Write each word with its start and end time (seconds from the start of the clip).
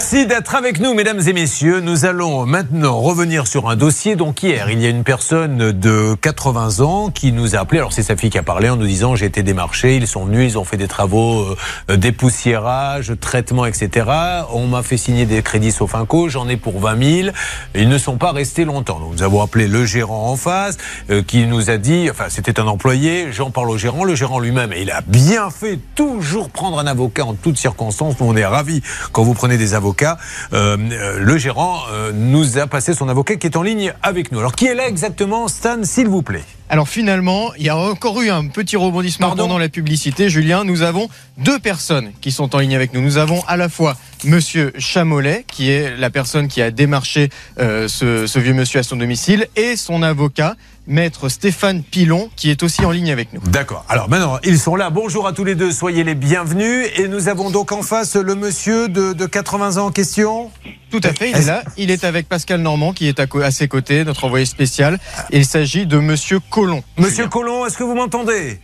Merci 0.00 0.26
d'être 0.26 0.54
avec 0.54 0.80
nous, 0.80 0.94
mesdames 0.94 1.20
et 1.28 1.34
messieurs. 1.34 1.80
Nous 1.80 2.06
allons 2.06 2.46
maintenant 2.46 2.98
revenir 2.98 3.46
sur 3.46 3.68
un 3.68 3.76
dossier. 3.76 4.16
Donc 4.16 4.42
hier, 4.42 4.70
il 4.70 4.80
y 4.80 4.86
a 4.86 4.88
une 4.88 5.04
personne 5.04 5.72
de 5.72 6.14
80 6.14 6.80
ans 6.80 7.10
qui 7.10 7.32
nous 7.32 7.54
a 7.54 7.58
appelé. 7.58 7.80
Alors 7.80 7.92
c'est 7.92 8.02
sa 8.02 8.16
fille 8.16 8.30
qui 8.30 8.38
a 8.38 8.42
parlé 8.42 8.70
en 8.70 8.76
nous 8.76 8.86
disant 8.86 9.14
j'ai 9.14 9.26
été 9.26 9.42
démarché, 9.42 9.96
ils 9.96 10.06
sont 10.06 10.24
venus, 10.24 10.52
ils 10.52 10.58
ont 10.58 10.64
fait 10.64 10.78
des 10.78 10.88
travaux, 10.88 11.54
euh, 11.90 11.96
dépoussiérage, 11.98 13.12
traitement, 13.20 13.66
etc. 13.66 14.06
On 14.54 14.68
m'a 14.68 14.82
fait 14.82 14.96
signer 14.96 15.26
des 15.26 15.42
crédits 15.42 15.70
Sofinco, 15.70 16.30
j'en 16.30 16.48
ai 16.48 16.56
pour 16.56 16.80
20 16.80 17.22
000. 17.24 17.28
Ils 17.74 17.90
ne 17.90 17.98
sont 17.98 18.16
pas 18.16 18.32
restés 18.32 18.64
longtemps. 18.64 19.00
Donc 19.00 19.12
nous 19.12 19.22
avons 19.22 19.42
appelé 19.42 19.68
le 19.68 19.84
gérant 19.84 20.30
en 20.30 20.36
face 20.36 20.78
euh, 21.10 21.22
qui 21.22 21.46
nous 21.46 21.68
a 21.68 21.76
dit, 21.76 22.08
enfin 22.10 22.30
c'était 22.30 22.58
un 22.58 22.66
employé, 22.68 23.32
j'en 23.32 23.50
parle 23.50 23.68
au 23.68 23.76
gérant, 23.76 24.04
le 24.04 24.14
gérant 24.14 24.38
lui-même, 24.38 24.72
il 24.74 24.90
a 24.90 25.02
bien 25.02 25.50
fait 25.50 25.78
toujours 25.94 26.48
prendre 26.48 26.78
un 26.78 26.86
avocat 26.86 27.26
en 27.26 27.34
toutes 27.34 27.58
circonstances. 27.58 28.18
Nous 28.18 28.26
on 28.26 28.34
est 28.34 28.46
ravis 28.46 28.80
quand 29.12 29.24
vous 29.24 29.34
prenez 29.34 29.58
des 29.58 29.74
avocats. 29.74 29.89
Euh, 30.52 30.76
le 31.18 31.38
gérant 31.38 31.80
euh, 31.90 32.12
nous 32.14 32.58
a 32.58 32.66
passé 32.66 32.94
son 32.94 33.08
avocat 33.08 33.36
qui 33.36 33.46
est 33.46 33.56
en 33.56 33.62
ligne 33.62 33.92
avec 34.02 34.32
nous. 34.32 34.38
Alors 34.38 34.54
qui 34.54 34.66
est 34.66 34.74
là 34.74 34.88
exactement, 34.88 35.48
Stan, 35.48 35.82
s'il 35.84 36.08
vous 36.08 36.22
plaît 36.22 36.44
alors 36.70 36.88
finalement, 36.88 37.52
il 37.58 37.64
y 37.64 37.68
a 37.68 37.76
encore 37.76 38.22
eu 38.22 38.30
un 38.30 38.46
petit 38.46 38.76
rebondissement 38.76 39.34
pendant 39.34 39.58
la 39.58 39.68
publicité. 39.68 40.30
Julien, 40.30 40.62
nous 40.62 40.82
avons 40.82 41.08
deux 41.36 41.58
personnes 41.58 42.12
qui 42.20 42.30
sont 42.30 42.54
en 42.54 42.60
ligne 42.60 42.76
avec 42.76 42.94
nous. 42.94 43.02
Nous 43.02 43.18
avons 43.18 43.42
à 43.48 43.56
la 43.56 43.68
fois 43.68 43.96
Monsieur 44.24 44.72
Chamolet, 44.78 45.44
qui 45.48 45.70
est 45.70 45.96
la 45.96 46.10
personne 46.10 46.46
qui 46.46 46.62
a 46.62 46.70
démarché 46.70 47.30
ce, 47.58 48.26
ce 48.26 48.38
vieux 48.38 48.54
monsieur 48.54 48.78
à 48.78 48.82
son 48.84 48.96
domicile, 48.96 49.48
et 49.56 49.76
son 49.76 50.02
avocat, 50.02 50.54
maître 50.86 51.28
Stéphane 51.28 51.82
Pilon, 51.82 52.30
qui 52.36 52.50
est 52.50 52.62
aussi 52.62 52.84
en 52.84 52.90
ligne 52.90 53.10
avec 53.10 53.32
nous. 53.32 53.40
D'accord. 53.46 53.84
Alors 53.88 54.08
maintenant, 54.08 54.38
ils 54.44 54.58
sont 54.58 54.76
là. 54.76 54.90
Bonjour 54.90 55.26
à 55.26 55.32
tous 55.32 55.44
les 55.44 55.54
deux, 55.54 55.72
soyez 55.72 56.04
les 56.04 56.14
bienvenus. 56.14 56.88
Et 56.96 57.08
nous 57.08 57.28
avons 57.28 57.50
donc 57.50 57.72
en 57.72 57.82
face 57.82 58.16
le 58.16 58.34
monsieur 58.34 58.88
de, 58.88 59.26
80 59.26 59.76
ans 59.76 59.86
en 59.86 59.90
question. 59.90 60.50
Tout 60.90 61.00
à 61.04 61.12
fait, 61.12 61.30
il 61.30 61.36
est 61.36 61.46
là. 61.46 61.62
Il 61.76 61.90
est 61.90 62.04
avec 62.04 62.28
Pascal 62.28 62.60
Normand, 62.60 62.92
qui 62.92 63.06
est 63.06 63.20
à, 63.20 63.50
ses 63.50 63.68
côtés, 63.68 64.04
notre 64.04 64.24
envoyé 64.24 64.44
spécial. 64.44 64.98
il 65.30 65.44
s'agit 65.44 65.86
de 65.86 65.98
monsieur 65.98 66.40
Colomb. 66.60 66.82
Monsieur 66.98 67.26
Colomb, 67.26 67.64
est-ce 67.64 67.78
que 67.78 67.84
vous 67.84 67.94
m'entendez? 67.94 68.60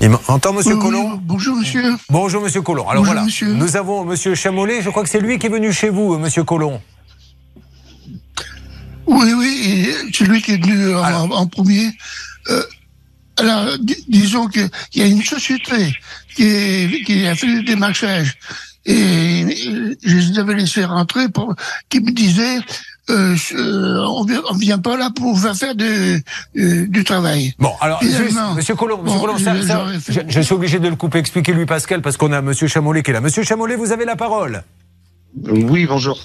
Il 0.00 0.08
m'entend, 0.08 0.54
Monsieur 0.54 0.76
Colomb? 0.76 1.20
Bonjour, 1.22 1.54
Monsieur. 1.54 1.94
Bonjour, 2.08 2.42
Monsieur 2.42 2.62
Colomb. 2.62 2.88
Alors 2.88 3.04
voilà, 3.04 3.26
nous 3.42 3.76
avons 3.76 4.06
Monsieur 4.06 4.34
Chamolet. 4.34 4.80
Je 4.80 4.88
crois 4.88 5.02
que 5.02 5.10
c'est 5.10 5.20
lui 5.20 5.38
qui 5.38 5.46
est 5.46 5.50
venu 5.50 5.74
chez 5.74 5.90
vous, 5.90 6.16
Monsieur 6.16 6.42
Colomb. 6.42 6.80
Oui, 9.06 9.32
oui, 9.36 9.94
c'est 10.14 10.24
lui 10.24 10.40
qui 10.40 10.52
est 10.52 10.64
venu 10.64 10.94
en, 10.94 11.46
premier. 11.48 11.90
Euh, 12.48 12.62
alors, 13.36 13.76
disons 14.08 14.46
qu'il 14.48 14.70
y 14.94 15.02
a 15.02 15.06
une 15.06 15.22
société 15.22 15.94
qui, 16.34 17.26
a 17.26 17.34
fait 17.34 17.46
le 17.46 17.62
démarchage 17.62 18.38
et 18.86 19.44
je 20.02 20.16
les 20.16 20.38
avais 20.38 20.54
laissés 20.54 20.86
rentrer 20.86 21.28
pour 21.28 21.54
qui 21.90 22.00
me 22.00 22.10
disait 22.12 22.58
euh, 23.10 24.04
on, 24.08 24.24
ne 24.24 24.58
vient 24.58 24.78
pas 24.78 24.96
là 24.96 25.10
pour 25.14 25.38
faire 25.38 25.74
de, 25.74 26.20
euh, 26.56 26.86
du 26.86 27.04
travail. 27.04 27.54
Bon, 27.58 27.72
alors, 27.80 28.02
Monsieur 28.56 28.74
Colomb, 28.74 29.02
je, 29.06 30.40
suis 30.40 30.54
obligé 30.54 30.78
de 30.78 30.88
le 30.88 30.96
couper. 30.96 31.18
Expliquez-lui, 31.18 31.66
Pascal, 31.66 32.02
parce 32.02 32.16
qu'on 32.16 32.32
a 32.32 32.40
Monsieur 32.40 32.68
Chamolet 32.68 33.02
qui 33.02 33.10
est 33.10 33.14
là. 33.14 33.20
Monsieur 33.20 33.42
Chamolet, 33.42 33.76
vous 33.76 33.92
avez 33.92 34.04
la 34.04 34.16
parole. 34.16 34.62
Oui, 35.46 35.86
bonjour. 35.86 36.18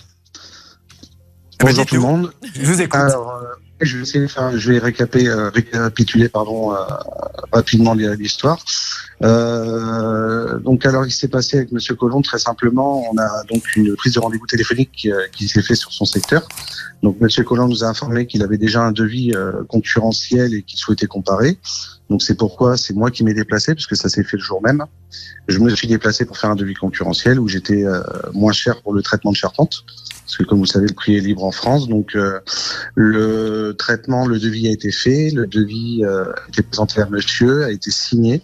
Bonjour 1.59 1.85
tout 1.85 1.95
le 1.95 2.01
monde. 2.01 2.33
Je 2.53 2.65
vous 2.65 2.81
écoute. 2.81 2.99
Alors, 2.99 3.31
euh, 3.31 3.64
je 3.81 3.97
vais 3.97 4.03
essayer 4.03 4.27
je 4.27 4.71
vais 4.71 4.79
récapituler, 4.79 5.29
euh, 5.29 5.49
récapituler 5.49 6.29
pardon, 6.29 6.73
euh, 6.73 6.77
rapidement 7.51 7.93
l'histoire. 7.93 8.63
Euh, 9.23 10.59
donc, 10.59 10.85
alors, 10.85 11.05
il 11.05 11.11
s'est 11.11 11.27
passé 11.27 11.57
avec 11.57 11.71
Monsieur 11.71 11.95
Colomb 11.95 12.21
très 12.21 12.39
simplement. 12.39 13.03
On 13.11 13.17
a 13.17 13.43
donc 13.49 13.75
une 13.75 13.95
prise 13.95 14.13
de 14.13 14.19
rendez-vous 14.19 14.47
téléphonique 14.47 14.91
qui, 14.93 15.11
qui 15.33 15.47
s'est 15.47 15.61
fait 15.61 15.75
sur 15.75 15.91
son 15.91 16.05
secteur. 16.05 16.47
Donc, 17.03 17.19
Monsieur 17.19 17.43
Colomb 17.43 17.67
nous 17.67 17.83
a 17.83 17.87
informé 17.87 18.27
qu'il 18.27 18.43
avait 18.43 18.57
déjà 18.57 18.81
un 18.81 18.91
devis 18.91 19.33
concurrentiel 19.67 20.53
et 20.53 20.63
qu'il 20.63 20.79
souhaitait 20.79 21.07
comparer. 21.07 21.57
Donc, 22.09 22.21
c'est 22.23 22.35
pourquoi 22.37 22.77
c'est 22.77 22.93
moi 22.93 23.11
qui 23.11 23.23
m'ai 23.23 23.33
déplacé 23.33 23.73
puisque 23.73 23.95
ça 23.95 24.09
s'est 24.09 24.23
fait 24.23 24.37
le 24.37 24.43
jour 24.43 24.61
même. 24.61 24.85
Je 25.47 25.59
me 25.59 25.73
suis 25.75 25.87
déplacé 25.87 26.25
pour 26.25 26.37
faire 26.37 26.49
un 26.49 26.55
devis 26.55 26.75
concurrentiel 26.75 27.39
où 27.39 27.47
j'étais 27.47 27.83
moins 28.33 28.53
cher 28.53 28.81
pour 28.81 28.93
le 28.93 29.01
traitement 29.01 29.31
de 29.31 29.37
charpente 29.37 29.85
parce 30.25 30.37
que 30.37 30.43
comme 30.43 30.59
vous 30.59 30.65
savez, 30.65 30.87
le 30.87 30.93
prix 30.93 31.15
est 31.15 31.19
libre 31.19 31.43
en 31.43 31.51
France. 31.51 31.87
Donc 31.87 32.15
euh, 32.15 32.39
le 32.95 33.75
traitement, 33.77 34.25
le 34.25 34.39
devis 34.39 34.67
a 34.67 34.71
été 34.71 34.91
fait, 34.91 35.29
le 35.29 35.45
devis 35.45 36.03
euh, 36.03 36.25
a 36.25 36.47
été 36.49 36.63
présenté 36.63 37.01
à 37.01 37.05
monsieur, 37.07 37.63
a 37.63 37.71
été 37.71 37.91
signé, 37.91 38.41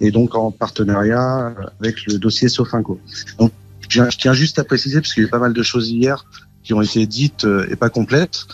et 0.00 0.10
donc 0.10 0.34
en 0.34 0.50
partenariat 0.50 1.54
avec 1.80 2.06
le 2.06 2.18
dossier 2.18 2.48
Sofinco. 2.48 2.98
Donc 3.38 3.52
je 3.88 4.02
tiens 4.16 4.32
juste 4.32 4.58
à 4.58 4.64
préciser, 4.64 5.00
parce 5.00 5.12
qu'il 5.12 5.22
y 5.22 5.26
a 5.26 5.28
eu 5.28 5.30
pas 5.30 5.38
mal 5.38 5.52
de 5.52 5.62
choses 5.62 5.90
hier 5.90 6.24
qui 6.62 6.74
ont 6.74 6.82
été 6.82 7.06
dites 7.06 7.44
euh, 7.44 7.66
et 7.70 7.76
pas 7.76 7.90
complètes. 7.90 8.46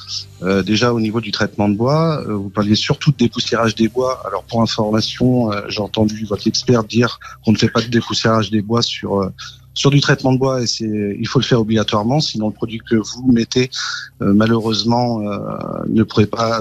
Euh, 0.43 0.62
déjà 0.62 0.93
au 0.93 1.00
niveau 1.00 1.21
du 1.21 1.33
traitement 1.33 1.69
de 1.69 1.75
bois, 1.75 2.22
euh, 2.27 2.34
vous 2.34 2.50
parliez 2.50 2.77
surtout 2.77 3.10
de 3.10 3.16
dépoussiérage 3.16 3.75
des 3.75 3.88
bois. 3.88 4.22
Alors 4.27 4.44
pour 4.44 4.62
information, 4.62 5.50
j'ai 5.69 5.81
entendu 5.81 6.25
votre 6.25 6.47
expert 6.47 6.84
dire 6.84 7.19
qu'on 7.44 7.53
ne 7.53 7.59
fait 7.59 7.69
pas 7.69 7.83
de 7.83 7.88
dépoussiérage 7.88 8.50
des 8.50 8.62
bois 8.62 8.83
sur 8.83 9.31
sur 9.76 9.91
du 9.91 10.00
traitement 10.00 10.32
de 10.32 10.38
bois 10.38 10.62
il 10.81 11.28
faut 11.28 11.38
le 11.38 11.44
faire 11.44 11.60
obligatoirement 11.60 12.19
sinon 12.19 12.48
le 12.48 12.54
produit 12.54 12.81
que 12.81 12.97
vous 12.97 13.31
mettez 13.31 13.70
malheureusement 14.20 15.20
ne 15.88 16.03
pourrait 16.03 16.26
pas 16.26 16.60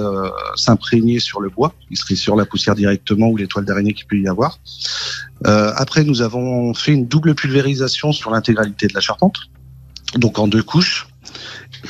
s'imprégner 0.55 1.19
sur 1.19 1.41
le 1.41 1.49
bois. 1.49 1.73
Il 1.89 1.97
serait 1.97 2.15
sur 2.15 2.35
la 2.35 2.45
poussière 2.45 2.75
directement 2.75 3.29
ou 3.29 3.37
les 3.37 3.47
toiles 3.47 3.65
d'araignée 3.65 3.93
qu'il 3.93 4.05
peut 4.05 4.19
y 4.19 4.27
avoir. 4.27 4.59
Après 5.45 6.03
nous 6.03 6.21
avons 6.21 6.73
fait 6.73 6.91
une 6.91 7.07
double 7.07 7.35
pulvérisation 7.35 8.11
sur 8.11 8.31
l'intégralité 8.31 8.87
de 8.87 8.93
la 8.93 9.01
charpente. 9.01 9.37
Donc 10.17 10.37
en 10.37 10.47
deux 10.47 10.63
couches. 10.63 11.07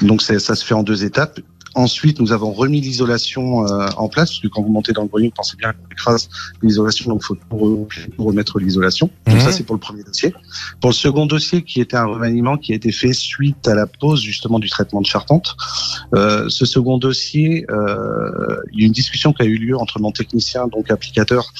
Donc 0.01 0.21
ça 0.21 0.39
se 0.39 0.63
fait 0.63 0.75
en 0.75 0.83
deux 0.83 1.03
étapes. 1.03 1.39
Ensuite, 1.75 2.21
nous 2.21 2.31
avons 2.31 2.53
remis 2.53 2.79
l'isolation 2.79 3.67
euh, 3.67 3.87
en 3.97 4.07
place, 4.07 4.29
parce 4.29 4.39
que 4.39 4.47
quand 4.47 4.61
vous 4.61 4.71
montez 4.71 4.93
dans 4.93 5.01
le 5.01 5.09
grenier, 5.09 5.27
vous 5.27 5.33
pensez 5.35 5.57
bien 5.57 5.73
qu'on 5.73 5.91
écrase 5.91 6.29
l'isolation, 6.61 7.09
donc 7.09 7.21
il 7.21 7.25
faut 7.25 7.37
pour, 7.49 7.87
remettre 8.17 8.59
l'isolation. 8.59 9.09
Donc 9.27 9.41
ça, 9.41 9.47
mhm. 9.47 9.51
c'est 9.51 9.63
pour 9.65 9.75
le 9.75 9.81
premier 9.81 10.03
dossier. 10.03 10.33
Pour 10.79 10.91
le 10.91 10.95
second 10.95 11.25
dossier, 11.25 11.63
qui 11.63 11.81
était 11.81 11.97
un 11.97 12.05
remaniement 12.05 12.57
qui 12.57 12.71
a 12.71 12.75
été 12.75 12.93
fait 12.93 13.11
suite 13.11 13.67
à 13.67 13.75
la 13.75 13.87
pause 13.87 14.21
justement 14.21 14.59
du 14.59 14.69
traitement 14.69 15.01
de 15.01 15.05
charpente, 15.05 15.57
euh, 16.13 16.47
ce 16.47 16.65
second 16.65 16.97
dossier, 16.97 17.65
euh, 17.69 18.55
il 18.71 18.79
y 18.79 18.83
a 18.83 18.85
une 18.87 18.93
discussion 18.93 19.33
qui 19.33 19.41
a 19.41 19.45
eu 19.45 19.57
lieu 19.57 19.77
entre 19.77 19.99
mon 19.99 20.11
technicien, 20.11 20.67
donc 20.67 20.89
applicateur, 20.89 21.51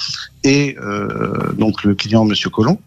et 0.45 0.77
euh, 0.79 1.53
donc 1.57 1.83
le 1.83 1.95
client, 1.95 2.23
Monsieur 2.23 2.51
Colomb, 2.51 2.77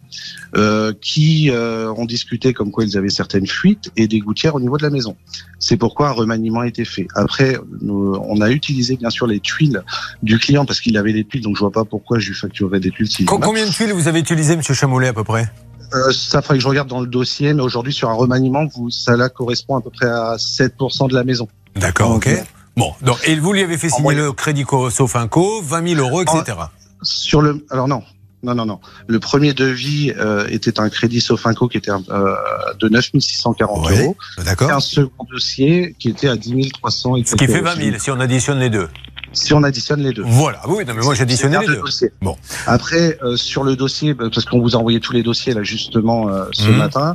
euh, 0.56 0.92
qui 1.00 1.50
euh, 1.50 1.92
ont 1.92 2.04
discuté 2.04 2.52
comme 2.52 2.70
quoi 2.70 2.84
ils 2.84 2.96
avaient 2.96 3.10
certaines 3.10 3.48
fuites 3.48 3.90
et 3.96 4.06
des 4.06 4.20
gouttières 4.20 4.54
au 4.54 4.60
niveau 4.60 4.78
de 4.78 4.84
la 4.84 4.90
maison. 4.90 5.16
C'est 5.58 5.76
pourquoi 5.76 6.08
un 6.08 6.12
remaniement 6.12 6.60
a 6.60 6.68
été 6.68 6.84
fait. 6.84 7.08
Après, 7.18 7.58
on 7.82 8.40
a 8.40 8.50
utilisé 8.50 8.96
bien 8.96 9.10
sûr 9.10 9.26
les 9.26 9.40
tuiles 9.40 9.82
du 10.22 10.38
client 10.38 10.64
parce 10.64 10.80
qu'il 10.80 10.96
avait 10.96 11.12
des 11.12 11.24
tuiles, 11.24 11.42
donc 11.42 11.56
je 11.56 11.60
vois 11.60 11.72
pas 11.72 11.84
pourquoi 11.84 12.18
je 12.20 12.28
lui 12.28 12.34
facturerais 12.34 12.78
des 12.78 12.90
tuiles. 12.90 13.08
Combien 13.26 13.66
de 13.66 13.70
tuiles 13.70 13.92
vous 13.92 14.06
avez 14.06 14.20
utilisé, 14.20 14.56
Monsieur 14.56 14.74
Chamoulet, 14.74 15.08
à 15.08 15.12
peu 15.12 15.24
près? 15.24 15.50
Euh, 15.94 16.12
ça 16.12 16.42
faudrait 16.42 16.58
que 16.58 16.62
je 16.62 16.68
regarde 16.68 16.88
dans 16.88 17.00
le 17.00 17.06
dossier, 17.06 17.54
mais 17.54 17.62
aujourd'hui 17.62 17.92
sur 17.92 18.08
un 18.08 18.14
remaniement, 18.14 18.66
vous, 18.66 18.90
ça 18.90 19.16
là 19.16 19.28
correspond 19.28 19.76
à 19.76 19.80
peu 19.80 19.90
près 19.90 20.06
à 20.06 20.36
7% 20.36 21.08
de 21.08 21.14
la 21.14 21.24
maison. 21.24 21.48
D'accord, 21.76 22.12
ok. 22.12 22.28
Bon, 22.76 22.92
donc, 23.02 23.16
et 23.26 23.34
vous 23.34 23.52
lui 23.52 23.62
avez 23.62 23.76
fait 23.76 23.88
signer 23.88 24.14
le 24.14 24.32
crédit 24.32 24.64
Sofinco, 24.90 25.60
20 25.62 25.96
000 25.96 26.00
euros, 26.00 26.22
etc. 26.22 26.56
sur 27.02 27.42
le, 27.42 27.64
alors 27.70 27.88
non, 27.88 28.02
non, 28.42 28.54
non, 28.54 28.66
non. 28.66 28.80
Le 29.08 29.18
premier 29.18 29.52
devis 29.52 30.12
euh, 30.16 30.46
était 30.48 30.78
un 30.78 30.88
crédit 30.88 31.20
Sofinco 31.20 31.66
qui 31.68 31.78
était 31.78 31.90
euh, 31.90 32.34
de 32.78 32.88
9 32.88 33.10
640 33.18 33.90
euros. 33.90 34.16
D'accord. 34.44 34.70
Et 34.70 34.72
un 34.72 34.80
second 34.80 35.24
dossier 35.30 35.96
qui 35.98 36.08
était 36.08 36.28
à 36.28 36.36
10 36.36 36.70
300 36.72 37.14
Ce 37.24 37.34
qui 37.34 37.46
fait 37.46 37.60
20 37.60 37.76
000 37.76 37.98
si 37.98 38.10
on 38.10 38.20
additionne 38.20 38.60
les 38.60 38.70
deux. 38.70 38.88
Si 39.32 39.52
on 39.52 39.62
additionne 39.62 40.02
les 40.02 40.12
deux. 40.12 40.22
Voilà, 40.24 40.60
oui, 40.68 40.84
non, 40.86 40.94
mais 40.94 41.02
moi 41.02 41.14
j'additionnais 41.14 41.58
les 41.60 41.66
deux. 41.66 41.82
Bon. 42.22 42.36
Après, 42.66 43.18
euh, 43.22 43.36
sur 43.36 43.64
le 43.64 43.76
dossier, 43.76 44.14
bah, 44.14 44.26
parce 44.32 44.46
qu'on 44.46 44.60
vous 44.60 44.74
a 44.74 44.78
envoyé 44.78 45.00
tous 45.00 45.12
les 45.12 45.22
dossiers 45.22 45.52
là 45.52 45.62
justement 45.62 46.28
euh, 46.28 46.44
ce 46.52 46.68
mhm. 46.68 46.76
matin, 46.76 47.14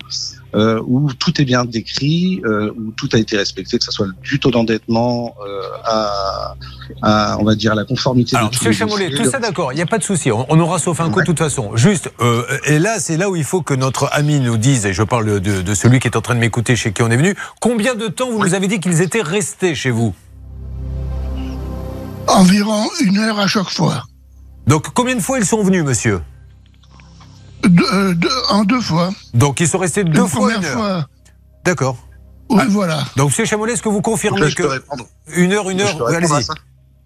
euh, 0.55 0.81
où 0.85 1.11
tout 1.13 1.41
est 1.41 1.45
bien 1.45 1.65
décrit, 1.65 2.41
euh, 2.45 2.71
où 2.77 2.91
tout 2.91 3.09
a 3.13 3.17
été 3.17 3.37
respecté, 3.37 3.77
que 3.77 3.83
ce 3.83 3.91
soit 3.91 4.07
du 4.21 4.39
taux 4.39 4.51
d'endettement 4.51 5.35
euh, 5.45 5.61
à, 5.83 6.55
à, 7.01 7.37
on 7.39 7.43
va 7.43 7.55
dire, 7.55 7.75
la 7.75 7.85
conformité. 7.85 8.35
Alors, 8.35 8.51
Monsieur 8.51 8.71
Chamollet, 8.71 9.11
tout 9.11 9.29
ça 9.29 9.39
d'accord, 9.39 9.73
il 9.73 9.75
n'y 9.75 9.81
a 9.81 9.85
pas 9.85 9.97
de 9.97 10.03
souci, 10.03 10.31
on, 10.31 10.59
aura 10.59 10.79
sauf 10.79 10.99
un 10.99 11.09
coup 11.09 11.21
de 11.21 11.25
toute 11.25 11.39
façon. 11.39 11.75
Juste, 11.75 12.11
euh, 12.21 12.43
et 12.65 12.79
là, 12.79 12.99
c'est 12.99 13.17
là 13.17 13.29
où 13.29 13.35
il 13.35 13.43
faut 13.43 13.61
que 13.61 13.73
notre 13.73 14.09
ami 14.11 14.39
nous 14.39 14.57
dise, 14.57 14.85
et 14.85 14.93
je 14.93 15.03
parle 15.03 15.39
de, 15.39 15.61
de 15.61 15.73
celui 15.73 15.99
qui 15.99 16.07
est 16.07 16.17
en 16.17 16.21
train 16.21 16.35
de 16.35 16.39
m'écouter, 16.39 16.75
chez 16.75 16.91
qui 16.91 17.01
on 17.01 17.09
est 17.09 17.17
venu, 17.17 17.35
combien 17.59 17.95
de 17.95 18.07
temps 18.07 18.29
vous 18.29 18.43
nous 18.43 18.53
avez 18.53 18.67
dit 18.67 18.79
qu'ils 18.79 19.01
étaient 19.01 19.21
restés 19.21 19.75
chez 19.75 19.91
vous? 19.91 20.13
Environ 22.27 22.87
une 23.01 23.17
heure 23.17 23.39
à 23.39 23.47
chaque 23.47 23.69
fois. 23.69 24.03
Donc, 24.65 24.93
combien 24.93 25.15
de 25.15 25.21
fois 25.21 25.39
ils 25.39 25.45
sont 25.45 25.61
venus, 25.61 25.83
monsieur? 25.83 26.21
Euh, 27.65 28.13
en 28.49 28.63
deux 28.63 28.81
fois. 28.81 29.11
Donc 29.33 29.59
ils 29.59 29.67
sont 29.67 29.79
restés 29.79 30.03
deux 30.03 30.27
fois 30.27 30.53
une 30.53 30.63
heure. 30.63 30.73
Fois. 30.73 31.07
D'accord. 31.63 31.97
Oui, 32.49 32.59
ah. 32.61 32.67
voilà. 32.69 33.03
Donc, 33.15 33.37
M. 33.37 33.45
Chamolet, 33.45 33.73
est-ce 33.73 33.81
que 33.81 33.89
vous 33.89 34.01
confirmez 34.01 34.53
que 34.53 34.63
une 35.35 35.53
heure, 35.53 35.69
une 35.69 35.81
heure, 35.81 36.07
allez-y. 36.07 36.45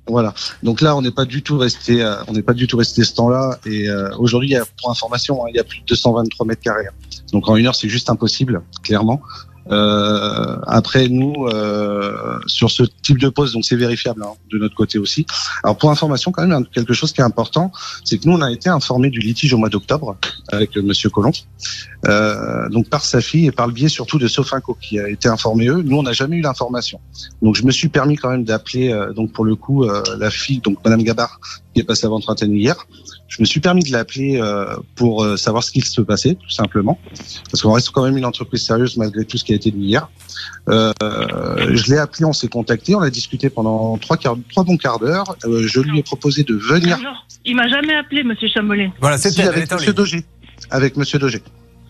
Voilà. 0.09 0.33
Donc 0.63 0.81
là, 0.81 0.95
on 0.95 1.01
n'est 1.01 1.11
pas 1.11 1.25
du 1.25 1.43
tout 1.43 1.57
resté, 1.57 2.01
euh, 2.01 2.15
on 2.27 2.33
n'est 2.33 2.41
pas 2.41 2.53
du 2.53 2.65
tout 2.65 2.77
resté 2.77 3.03
ce 3.03 3.13
temps-là. 3.15 3.59
Et 3.65 3.89
euh, 3.89 4.09
aujourd'hui, 4.17 4.49
il 4.49 4.53
y 4.53 4.57
a, 4.57 4.63
pour 4.79 4.89
information, 4.89 5.43
hein, 5.43 5.49
il 5.49 5.57
y 5.57 5.59
a 5.59 5.65
plus 5.65 5.79
de 5.79 5.85
223 5.85 6.45
mètres 6.45 6.61
carrés. 6.61 6.87
Donc 7.33 7.47
en 7.49 7.57
une 7.57 7.67
heure, 7.67 7.75
c'est 7.75 7.89
juste 7.89 8.09
impossible, 8.09 8.61
clairement. 8.83 9.21
Euh, 9.71 10.57
après, 10.65 11.07
nous, 11.09 11.47
euh, 11.47 12.39
sur 12.45 12.71
ce 12.71 12.83
type 12.83 13.19
de 13.19 13.29
poste, 13.29 13.53
donc 13.53 13.65
c'est 13.65 13.75
vérifiable 13.75 14.23
hein, 14.23 14.33
de 14.51 14.57
notre 14.57 14.75
côté 14.75 14.97
aussi. 14.97 15.25
Alors 15.63 15.77
pour 15.77 15.91
information, 15.91 16.31
quand 16.31 16.45
même, 16.45 16.65
quelque 16.67 16.93
chose 16.93 17.11
qui 17.11 17.21
est 17.21 17.25
important, 17.25 17.71
c'est 18.03 18.17
que 18.17 18.27
nous, 18.27 18.35
on 18.35 18.41
a 18.41 18.51
été 18.51 18.69
informé 18.69 19.09
du 19.09 19.19
litige 19.19 19.53
au 19.53 19.57
mois 19.57 19.69
d'octobre 19.69 20.17
avec 20.49 20.75
Monsieur 20.77 21.09
Colomb, 21.09 21.31
euh, 22.07 22.69
donc 22.69 22.89
par 22.89 23.03
sa 23.03 23.21
fille 23.21 23.47
et 23.47 23.51
par 23.51 23.67
le 23.67 23.73
biais 23.73 23.89
surtout 23.89 24.19
de 24.19 24.27
Sofinco 24.27 24.77
qui 24.79 24.99
a 24.99 25.09
été 25.09 25.27
informé 25.27 25.67
eux. 25.67 25.81
Nous, 25.81 25.97
on 25.97 26.03
n'a 26.03 26.13
jamais 26.13 26.37
eu 26.37 26.41
l'information. 26.41 26.99
Donc 27.41 27.55
je 27.55 27.63
me 27.63 27.71
suis 27.71 27.89
permis 27.89 28.15
quand 28.15 28.29
même 28.29 28.43
d'appeler, 28.43 28.95
donc 29.15 29.31
pour 29.31 29.45
le 29.45 29.55
coup, 29.55 29.85
la 29.85 30.29
fille, 30.29 30.59
donc 30.59 30.77
Madame 30.83 31.03
Gabard, 31.03 31.39
qui 31.73 31.81
est 31.81 31.83
passée 31.83 32.05
avant 32.05 32.19
trentaine 32.19 32.55
hier. 32.55 32.75
Je 33.27 33.41
me 33.41 33.45
suis 33.45 33.59
permis 33.59 33.83
de 33.83 33.91
l'appeler 33.91 34.39
euh, 34.39 34.75
pour 34.95 35.23
euh, 35.23 35.35
savoir 35.37 35.63
ce 35.63 35.71
qu'il 35.71 35.83
se 35.83 36.01
passait, 36.01 36.35
tout 36.35 36.49
simplement, 36.49 36.97
parce 37.51 37.61
qu'on 37.61 37.73
reste 37.73 37.89
quand 37.89 38.03
même 38.03 38.17
une 38.17 38.25
entreprise 38.25 38.65
sérieuse 38.65 38.97
malgré 38.97 39.25
tout 39.25 39.37
ce 39.37 39.43
qui 39.43 39.53
a 39.53 39.55
été 39.55 39.69
dit 39.69 39.79
hier. 39.79 40.09
Euh, 40.69 40.93
je 41.73 41.91
l'ai 41.91 41.97
appelé, 41.97 42.25
on 42.25 42.33
s'est 42.33 42.47
contacté, 42.47 42.95
on 42.95 43.01
a 43.01 43.09
discuté 43.09 43.49
pendant 43.49 43.97
trois, 43.97 44.17
quarts, 44.17 44.37
trois 44.49 44.63
bons 44.63 44.77
quarts 44.77 44.99
d'heure. 44.99 45.35
Euh, 45.45 45.67
je 45.67 45.81
lui 45.81 45.99
ai 45.99 46.03
proposé 46.03 46.43
de 46.43 46.55
venir. 46.55 46.97
Non, 46.99 47.13
il 47.45 47.55
m'a 47.55 47.67
jamais 47.67 47.95
appelé, 47.95 48.23
Monsieur 48.23 48.47
Chamolet. 48.47 48.91
Voilà, 48.99 49.17
c'était 49.17 49.43
avec 49.43 49.71
en 49.71 49.75
Monsieur. 49.75 49.93
Dogé. 49.93 50.25
Avec 50.69 50.95
Monsieur 50.97 51.19
Dogé. 51.19 51.41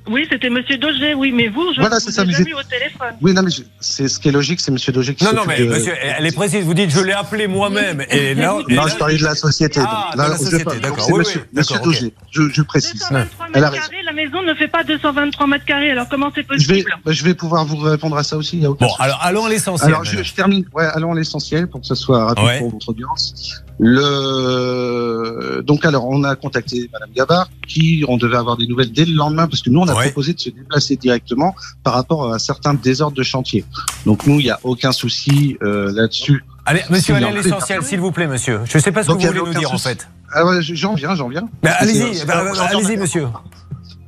Oui, 0.10 0.26
c'était 0.30 0.50
Monsieur 0.50 0.78
Doger, 0.78 1.14
oui, 1.14 1.32
mais 1.32 1.48
vous, 1.48 1.74
je 1.76 1.80
Voilà, 1.82 1.98
vous 2.00 2.12
ça, 2.12 2.24
ai 2.24 2.26
mais 2.26 2.34
jamais 2.34 2.50
eu 2.50 2.54
au 2.54 2.64
téléphone. 2.64 3.14
Oui, 3.22 3.34
non, 3.34 3.42
mais 3.44 3.52
je- 3.52 3.64
c'est 3.80 4.08
ce 4.08 4.20
qui 4.20 4.30
est 4.30 4.32
logique, 4.32 4.60
c'est 4.60 4.72
Monsieur 4.72 4.92
Dogé 4.94 5.16
qui 5.16 5.24
Non, 5.26 5.34
non, 5.34 5.42
mais 5.48 5.60
de- 5.60 5.66
monsieur, 5.66 5.94
elle 6.02 6.26
est 6.26 6.36
précise. 6.36 6.64
Vous 6.64 6.74
dites, 6.74 6.90
je 6.92 7.02
l'ai 7.02 7.12
appelé 7.14 7.48
moi-même. 7.48 8.02
Et 8.10 8.34
là, 8.34 8.58
et 8.70 8.74
Non, 8.76 8.84
là- 8.84 8.88
je 8.90 8.96
parlais 8.96 9.18
de 9.18 9.24
la 9.24 9.36
société. 9.36 9.80
Ah, 9.84 10.12
de 10.14 10.18
la 10.18 10.32
je 10.34 10.38
société, 10.38 10.80
d'accord. 10.82 11.02
C'est 11.06 11.12
Oui, 11.12 11.20
monsieur, 11.20 11.42
oui, 11.42 11.48
monsieur. 11.60 11.80
Dogé, 11.84 12.14
je, 12.32 12.42
je 12.54 12.62
précise. 12.62 12.94
223 13.00 13.48
Elle 13.54 13.64
a 13.64 13.70
mètres 13.72 13.74
raison. 13.82 13.90
carrés, 13.92 14.04
la 14.04 14.14
maison 14.14 14.42
ne 14.44 14.54
fait 14.54 14.68
pas 14.68 14.84
223 14.84 15.48
mètres 15.48 15.66
carrés, 15.66 15.92
alors 15.92 16.08
comment 16.10 16.32
c'est 16.34 16.44
Je 16.44 16.68
vais, 16.68 16.74
possible 16.84 16.96
bah, 17.06 17.12
je 17.12 17.24
vais 17.24 17.34
pouvoir 17.34 17.66
vous 17.66 17.78
répondre 17.78 18.18
à 18.18 18.24
ça 18.24 18.38
aussi. 18.38 18.58
Il 18.58 18.64
y 18.64 18.66
a 18.66 18.72
aucun 18.72 18.86
Bon, 18.86 18.92
souci. 18.92 19.02
alors 19.04 19.20
allons 19.22 19.46
à 19.46 19.50
l'essentiel. 19.50 19.90
Alors, 19.90 20.04
je, 20.06 20.24
je 20.24 20.34
termine. 20.34 20.66
Ouais, 20.74 20.86
allons 20.86 21.12
à 21.12 21.16
l'essentiel 21.16 21.68
pour 21.68 21.82
que 21.82 21.88
ce 21.88 21.96
soit 21.96 22.26
rapide 22.28 22.44
Ouais. 22.46 22.60
pour 22.60 22.72
votre 22.72 22.90
audience. 22.90 23.64
Le 23.80 25.62
donc 25.66 25.86
alors 25.86 26.08
on 26.08 26.24
a 26.24 26.36
contacté 26.36 26.90
Madame 26.92 27.10
Gabard, 27.16 27.50
qui 27.68 28.04
on 28.08 28.18
devait 28.18 28.38
avoir 28.38 28.58
des 28.58 28.68
nouvelles 28.68 28.92
dès 28.92 29.06
le 29.06 29.14
lendemain 29.16 29.48
parce 29.48 29.62
que 29.62 29.70
nous 29.70 29.80
on 29.80 29.88
a 29.88 29.96
Ouais. 29.96 30.06
proposé 30.06 30.34
de 30.34 30.40
se 30.40 30.50
déplacer 30.50 30.96
directement 30.96 31.56
par 31.84 31.94
rapport 31.94 32.34
à 32.34 32.40
certains 32.40 32.74
désordres 32.74 33.18
de 33.18 33.24
chantier. 33.24 33.66
Donc 34.06 34.26
nous 34.28 34.40
il 34.40 34.46
y 34.46 34.50
a 34.52 34.60
aucun 34.64 34.92
souci 34.92 35.58
euh, 35.64 35.92
là-dessus. 35.94 36.44
Allez, 36.66 36.82
monsieur, 36.90 37.16
allez 37.16 37.26
à 37.28 37.32
l'essentiel, 37.32 37.82
s'il 37.84 38.00
vous 38.00 38.12
plaît, 38.12 38.28
monsieur. 38.28 38.60
Je 38.66 38.78
ne 38.78 38.84
sais 38.84 38.92
pas 38.92 39.02
ce 39.04 39.08
que 39.08 39.14
vous 39.14 39.20
voulez 39.20 39.40
nous 39.40 39.54
dire, 39.54 39.72
en 39.74 39.78
fait. 39.78 40.08
Ah 40.34 40.46
ouais, 40.46 40.62
j'en 40.62 40.94
viens, 40.96 41.16
j'en 41.16 41.30
viens. 41.30 41.48
C'est- 41.64 41.70
allez-y, 41.70 42.26
bah, 42.26 42.44
bah, 42.44 42.62
allez-y, 42.70 42.98
monsieur. 42.98 43.28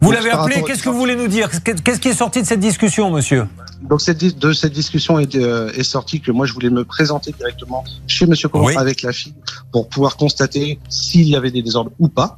Vous 0.02 0.12
l'avez 0.12 0.30
appelé, 0.32 0.64
qu'est-ce 0.66 0.84
que 0.84 0.90
vous 0.90 0.98
voulez 1.00 1.16
nous 1.16 1.28
dire? 1.28 1.50
Qu'est-ce 1.64 2.00
qui 2.00 2.08
est 2.10 2.14
sorti 2.14 2.42
de 2.42 2.48
cette 2.48 2.60
discussion, 2.60 3.12
monsieur? 3.12 3.48
Donc 3.82 4.02
cette, 4.02 4.38
de 4.38 4.52
cette 4.52 4.74
discussion 4.74 5.20
est, 5.20 5.36
euh, 5.36 5.72
est 5.74 5.84
sortie 5.84 6.20
que 6.20 6.32
moi 6.32 6.46
je 6.46 6.54
voulais 6.54 6.70
me 6.70 6.84
présenter 6.84 7.32
directement 7.32 7.86
chez 8.08 8.26
Monsieur 8.26 8.50
Oui. 8.54 8.76
avec 8.78 9.02
la 9.04 9.14
fille 9.14 9.34
pour 9.72 9.88
pouvoir 9.88 10.18
constater 10.18 10.80
s'il 10.90 11.28
y 11.30 11.36
avait 11.36 11.50
des 11.52 11.62
désordres 11.62 11.92
ou 11.98 12.10
pas. 12.10 12.36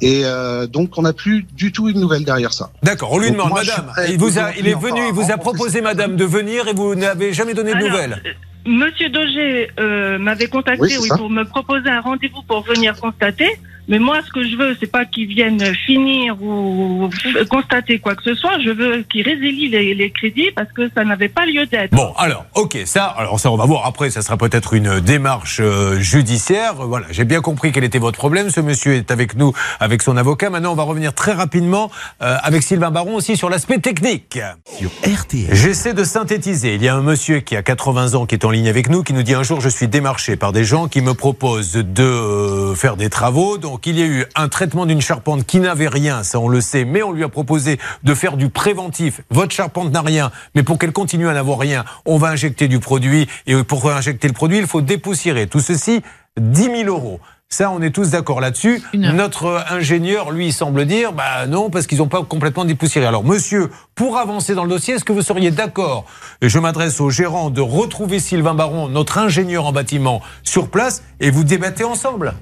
Et 0.00 0.22
euh, 0.24 0.66
donc 0.68 0.96
on 0.96 1.02
n'a 1.02 1.12
plus 1.12 1.44
du 1.56 1.72
tout 1.72 1.88
une 1.88 1.98
nouvelle 2.00 2.24
derrière 2.24 2.52
ça. 2.52 2.70
D'accord, 2.84 3.12
on 3.12 3.18
lui 3.18 3.32
demande, 3.32 3.48
moi, 3.48 3.62
madame, 3.64 3.92
il, 4.08 4.16
vous 4.16 4.38
a, 4.38 4.42
aujourd'hui 4.42 4.60
il 4.60 4.68
est 4.68 4.78
venu, 4.78 5.00
il 5.08 5.12
vous 5.12 5.30
a 5.32 5.36
proposé, 5.38 5.80
madame, 5.80 6.14
de 6.16 6.24
venir 6.24 6.68
et 6.68 6.72
vous 6.72 6.94
n'avez 6.94 7.32
jamais 7.32 7.54
donné 7.54 7.72
de 7.72 7.78
Alors, 7.78 7.90
nouvelles. 7.90 8.22
euh, 8.24 8.70
Monsieur 8.70 9.08
Doger 9.10 9.70
euh, 9.80 10.18
m'avait 10.18 10.48
contacté 10.48 10.82
Oui, 10.82 10.96
oui, 11.00 11.08
pour 11.08 11.30
me 11.30 11.44
proposer 11.44 11.88
un 11.88 12.00
rendez-vous 12.00 12.42
pour 12.42 12.62
venir 12.62 12.94
constater. 13.00 13.58
Mais 13.88 13.98
moi, 13.98 14.18
ce 14.26 14.32
que 14.32 14.46
je 14.46 14.56
veux, 14.56 14.76
c'est 14.80 14.90
pas 14.90 15.04
qu'il 15.04 15.28
vienne 15.28 15.62
finir 15.86 16.40
ou 16.42 17.08
constater 17.48 17.98
quoi 17.98 18.14
que 18.14 18.22
ce 18.22 18.34
soit. 18.34 18.58
Je 18.64 18.70
veux 18.70 19.02
qu'il 19.02 19.22
résilie 19.22 19.68
les, 19.68 19.94
les 19.94 20.10
crédits 20.10 20.50
parce 20.54 20.70
que 20.72 20.90
ça 20.94 21.04
n'avait 21.04 21.28
pas 21.28 21.46
lieu 21.46 21.66
d'être. 21.66 21.92
Bon, 21.92 22.12
alors, 22.16 22.46
ok, 22.54 22.78
ça, 22.84 23.04
alors 23.04 23.38
ça, 23.38 23.50
on 23.50 23.56
va 23.56 23.64
voir 23.64 23.86
après, 23.86 24.10
ça 24.10 24.22
sera 24.22 24.36
peut-être 24.36 24.74
une 24.74 25.00
démarche 25.00 25.58
euh, 25.60 25.98
judiciaire. 26.00 26.74
Voilà, 26.74 27.06
j'ai 27.10 27.24
bien 27.24 27.40
compris 27.40 27.72
quel 27.72 27.84
était 27.84 27.98
votre 27.98 28.18
problème. 28.18 28.50
Ce 28.50 28.60
monsieur 28.60 28.94
est 28.94 29.10
avec 29.10 29.36
nous, 29.36 29.52
avec 29.78 30.02
son 30.02 30.16
avocat. 30.16 30.50
Maintenant, 30.50 30.72
on 30.72 30.76
va 30.76 30.82
revenir 30.82 31.14
très 31.14 31.32
rapidement 31.32 31.90
euh, 32.22 32.36
avec 32.42 32.62
Sylvain 32.62 32.90
Baron 32.90 33.14
aussi 33.14 33.36
sur 33.36 33.50
l'aspect 33.50 33.78
technique. 33.78 34.38
sur 34.78 34.90
RTL. 35.04 35.54
J'essaie 35.54 35.94
de 35.94 36.04
synthétiser. 36.04 36.74
Il 36.74 36.82
y 36.82 36.88
a 36.88 36.94
un 36.94 37.02
monsieur 37.02 37.40
qui 37.40 37.56
a 37.56 37.62
80 37.62 38.14
ans 38.14 38.26
qui 38.26 38.34
est 38.34 38.44
en 38.44 38.50
ligne 38.50 38.68
avec 38.68 38.88
nous 38.88 39.02
qui 39.02 39.12
nous 39.12 39.22
dit 39.22 39.34
un 39.34 39.42
jour 39.42 39.60
je 39.60 39.68
suis 39.68 39.88
démarché 39.88 40.36
par 40.36 40.52
des 40.52 40.64
gens 40.64 40.88
qui 40.88 41.00
me 41.00 41.14
proposent 41.14 41.74
de 41.74 42.02
euh, 42.02 42.74
faire 42.74 42.96
des 42.96 43.10
travaux. 43.10 43.58
Donc 43.58 43.75
il 43.84 43.98
y 43.98 44.02
a 44.02 44.06
eu 44.06 44.24
un 44.34 44.48
traitement 44.48 44.86
d'une 44.86 45.00
charpente 45.00 45.44
qui 45.44 45.60
n'avait 45.60 45.88
rien, 45.88 46.22
ça 46.22 46.40
on 46.40 46.48
le 46.48 46.60
sait, 46.60 46.84
mais 46.84 47.02
on 47.02 47.12
lui 47.12 47.24
a 47.24 47.28
proposé 47.28 47.78
de 48.02 48.14
faire 48.14 48.36
du 48.36 48.48
préventif. 48.48 49.20
Votre 49.30 49.52
charpente 49.54 49.92
n'a 49.92 50.00
rien, 50.00 50.30
mais 50.54 50.62
pour 50.62 50.78
qu'elle 50.78 50.92
continue 50.92 51.28
à 51.28 51.34
n'avoir 51.34 51.58
rien, 51.58 51.84
on 52.06 52.16
va 52.16 52.28
injecter 52.28 52.68
du 52.68 52.78
produit 52.78 53.28
et 53.46 53.62
pour 53.64 53.90
injecter 53.90 54.28
le 54.28 54.34
produit, 54.34 54.58
il 54.58 54.66
faut 54.66 54.80
dépoussiérer. 54.80 55.46
Tout 55.46 55.60
ceci 55.60 56.02
10 56.40 56.62
000 56.62 56.84
euros. 56.84 57.20
Ça, 57.48 57.70
on 57.70 57.80
est 57.80 57.92
tous 57.92 58.10
d'accord 58.10 58.40
là-dessus. 58.40 58.82
Notre 58.92 59.64
ingénieur, 59.70 60.32
lui, 60.32 60.50
semble 60.50 60.84
dire, 60.84 61.12
bah 61.12 61.46
non, 61.46 61.70
parce 61.70 61.86
qu'ils 61.86 61.98
n'ont 61.98 62.08
pas 62.08 62.24
complètement 62.24 62.64
dépoussiéré. 62.64 63.06
Alors, 63.06 63.22
monsieur, 63.22 63.70
pour 63.94 64.18
avancer 64.18 64.56
dans 64.56 64.64
le 64.64 64.68
dossier, 64.68 64.94
est-ce 64.94 65.04
que 65.04 65.12
vous 65.12 65.22
seriez 65.22 65.52
d'accord, 65.52 66.06
et 66.40 66.48
je 66.48 66.58
m'adresse 66.58 67.00
au 67.00 67.08
gérant, 67.08 67.50
de 67.50 67.60
retrouver 67.60 68.18
Sylvain 68.18 68.54
Baron, 68.54 68.88
notre 68.88 69.18
ingénieur 69.18 69.64
en 69.64 69.72
bâtiment, 69.72 70.22
sur 70.42 70.68
place, 70.68 71.04
et 71.20 71.30
vous 71.30 71.44
débattez 71.44 71.84
ensemble 71.84 72.34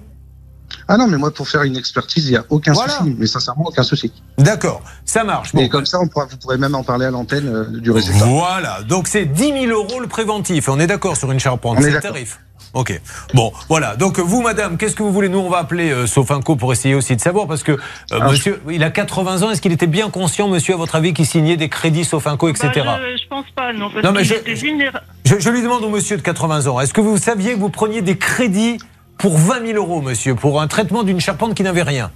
Ah 0.88 0.96
non, 0.96 1.06
mais 1.06 1.16
moi 1.16 1.30
pour 1.32 1.48
faire 1.48 1.62
une 1.62 1.76
expertise, 1.76 2.26
il 2.26 2.30
n'y 2.32 2.36
a 2.36 2.44
aucun 2.50 2.72
Voilà. 2.72 2.92
souci, 2.98 3.14
mais 3.18 3.26
sincèrement 3.26 3.64
aucun 3.66 3.82
souci. 3.82 4.12
D'accord, 4.38 4.82
ça 5.04 5.24
marche. 5.24 5.52
Bon. 5.54 5.60
Et 5.62 5.68
comme 5.68 5.86
ça, 5.86 6.00
on 6.00 6.08
pourra, 6.08 6.26
vous 6.26 6.36
pourrez 6.36 6.58
même 6.58 6.74
en 6.74 6.82
parler 6.84 7.06
à 7.06 7.10
l'antenne 7.10 7.48
euh, 7.48 7.80
du 7.80 7.90
résultat. 7.90 8.24
Voilà, 8.24 8.82
donc 8.82 9.08
c'est 9.08 9.24
10 9.26 9.66
000 9.66 9.66
euros 9.66 10.00
le 10.00 10.06
préventif. 10.06 10.68
On 10.68 10.78
est 10.80 10.86
d'accord 10.86 11.16
sur 11.16 11.30
une 11.32 11.40
charpente, 11.40 11.78
c'est 11.80 11.90
le 11.90 12.00
tarif. 12.00 12.38
Ok. 12.72 13.00
Bon, 13.34 13.52
voilà. 13.68 13.94
Donc 13.94 14.18
vous, 14.18 14.42
madame, 14.42 14.76
qu'est-ce 14.76 14.96
que 14.96 15.04
vous 15.04 15.12
voulez? 15.12 15.28
Nous, 15.28 15.38
on 15.38 15.48
va 15.48 15.58
appeler 15.58 15.92
euh, 15.92 16.08
Sofinco 16.08 16.56
pour 16.56 16.72
essayer 16.72 16.96
aussi 16.96 17.14
de 17.14 17.20
savoir, 17.20 17.46
parce 17.46 17.62
que 17.62 17.70
euh, 17.72 17.76
Alors, 18.10 18.32
monsieur, 18.32 18.60
il 18.68 18.82
a 18.82 18.90
80 18.90 19.42
ans. 19.42 19.50
Est-ce 19.52 19.60
qu'il 19.62 19.70
était 19.70 19.86
bien 19.86 20.10
conscient, 20.10 20.48
monsieur, 20.48 20.74
à 20.74 20.76
votre 20.76 20.96
avis, 20.96 21.14
qu'il 21.14 21.24
signait 21.26 21.56
des 21.56 21.68
crédits 21.68 22.04
Sofinco, 22.04 22.48
etc. 22.48 22.70
Bah, 22.84 22.98
je, 23.12 23.22
je 23.22 23.28
pense 23.28 23.44
pas, 23.54 23.72
non. 23.72 23.90
Parce 23.92 24.04
Non, 24.04 24.10
mais 24.10 24.22
qu'il 24.22 24.30
je- 24.30 24.34
était 24.34 24.54
vulnéra- 24.54 25.02
je, 25.24 25.38
je 25.38 25.50
lui 25.50 25.62
demande 25.62 25.84
au 25.84 25.88
monsieur 25.88 26.16
de 26.16 26.22
80 26.22 26.66
ans, 26.66 26.80
est-ce 26.80 26.92
que 26.92 27.00
vous 27.00 27.16
saviez 27.16 27.54
que 27.54 27.60
vous 27.60 27.68
preniez 27.70 28.02
des 28.02 28.18
crédits 28.18 28.78
pour 29.18 29.38
20 29.38 29.66
000 29.66 29.76
euros, 29.78 30.02
monsieur, 30.02 30.34
pour 30.34 30.60
un 30.60 30.66
traitement 30.66 31.02
d'une 31.02 31.20
charpente 31.20 31.54
qui 31.54 31.62
n'avait 31.62 31.82
rien 31.82 32.10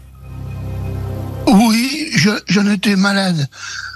Oui, 1.47 2.09
je- 2.15 2.31
j'en 2.49 2.67
étais 2.71 2.97
malade. 2.97 3.49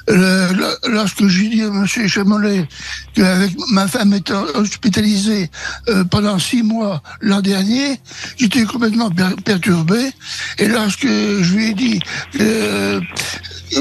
Le- 0.08 0.52
le- 0.52 0.76
lorsque 0.90 1.26
j'ai 1.28 1.48
dit 1.48 1.62
à 1.62 1.66
M. 1.66 1.86
Chamolet 1.86 2.66
qu'avec 3.14 3.52
ma 3.70 3.86
femme 3.86 4.12
étant 4.14 4.42
hospitalisée 4.54 5.48
euh, 5.88 6.02
pendant 6.04 6.38
six 6.40 6.62
mois 6.64 7.02
l'an 7.20 7.40
dernier, 7.40 8.00
j'étais 8.36 8.64
complètement 8.64 9.10
per- 9.10 9.36
perturbé. 9.44 10.10
Et 10.58 10.66
lorsque 10.66 11.06
je 11.06 11.54
lui 11.54 11.66
ai 11.70 11.74
dit 11.74 12.00
que- 12.32 13.00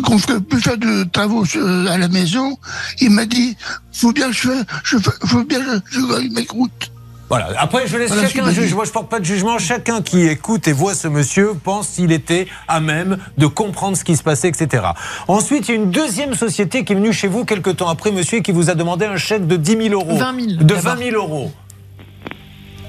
qu'on 0.04 0.16
ne 0.16 0.22
peut 0.22 0.42
plus 0.42 0.62
faire 0.62 0.78
de 0.78 1.04
travaux 1.06 1.44
sur- 1.46 1.66
à 1.90 1.98
la 1.98 2.08
maison, 2.08 2.58
il 3.00 3.10
m'a 3.10 3.25
dit 3.25 3.56
faut 3.92 4.12
bien 4.12 4.28
que 4.28 4.36
je, 4.36 4.51
je 4.84 4.98
fa- 5.00 5.13
faut 5.25 5.44
bien 5.44 5.60
que 5.60 5.82
je, 5.90 6.00
je 6.00 6.30
m'écoute. 6.34 6.92
Voilà. 7.32 7.48
Après, 7.58 7.88
je 7.88 7.96
laisse 7.98 8.12
Voilà, 8.12 8.28
chacun 8.28 8.46
je 8.52 8.62
juger. 8.62 8.76
Moi, 8.76 8.84
je 8.84 8.92
porte 8.92 9.08
pas 9.10 9.20
de 9.22 9.26
jugement. 9.26 9.58
Chacun 9.58 10.02
qui 10.02 10.28
écoute 10.28 10.68
et 10.68 10.74
voit 10.74 10.94
ce 10.96 11.08
monsieur 11.08 11.54
pense 11.64 11.88
s'il 11.88 12.12
était 12.12 12.46
à 12.68 12.82
même 12.82 13.18
de 13.38 13.48
comprendre 13.48 13.96
ce 13.96 14.04
qui 14.04 14.18
se 14.18 14.22
passait, 14.24 14.50
etc. 14.50 14.84
Ensuite, 15.30 15.70
il 15.70 15.72
y 15.72 15.74
a 15.78 15.78
une 15.82 15.92
deuxième 15.92 16.34
société 16.36 16.84
qui 16.84 16.92
est 16.92 16.96
venue 16.98 17.14
chez 17.14 17.30
vous 17.30 17.46
quelques 17.46 17.78
temps 17.78 17.88
après, 17.88 18.12
monsieur, 18.12 18.40
et 18.40 18.42
qui 18.42 18.52
vous 18.52 18.70
a 18.70 18.76
demandé 18.76 19.06
un 19.06 19.16
chèque 19.16 19.48
de 19.48 19.56
10 19.56 19.90
000 19.90 19.94
euros. 19.94 20.18
20 20.18 20.36
000, 20.36 20.48
De 20.58 20.64
d'abord. 20.66 20.84
20 20.84 20.98
000 21.12 21.16
euros. 21.16 21.52